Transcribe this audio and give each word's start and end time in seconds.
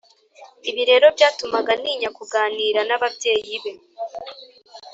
ibi 0.69 0.81
rero 0.89 1.05
byatumaga 1.15 1.69
atinya 1.75 2.09
kuganira 2.17 2.79
n’ababyeyi 2.87 3.55
be 3.63 3.71